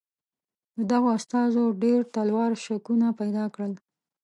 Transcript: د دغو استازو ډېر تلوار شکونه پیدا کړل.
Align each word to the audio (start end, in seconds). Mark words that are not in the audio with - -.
د 0.77 0.79
دغو 0.91 1.09
استازو 1.17 1.63
ډېر 1.83 1.99
تلوار 2.13 2.51
شکونه 2.65 3.07
پیدا 3.19 3.45
کړل. 3.53 3.73